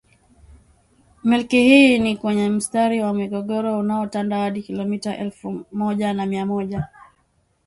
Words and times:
Milki 1.23 1.61
hii 1.63 1.99
ni 1.99 2.17
kwenye 2.17 2.49
mstari 2.49 3.01
wa 3.01 3.13
migogoro 3.13 3.79
unaotanda 3.79 4.37
hadi 4.39 4.63
kilomita 4.63 5.17
elfu 5.17 5.65
moja 5.71 6.13
na 6.13 6.25
mia 6.25 6.45
moja 6.45 6.87